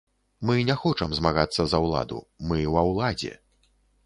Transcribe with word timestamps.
Мы 0.49 0.53
не 0.69 0.75
хочам 0.83 1.13
змагацца 1.19 1.67
за 1.75 1.83
ўладу, 1.85 2.19
мы 2.53 2.65
ва 2.79 2.85
ўладзе. 2.89 3.37